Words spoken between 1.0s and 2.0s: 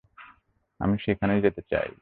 সেখানে যেতে চাই।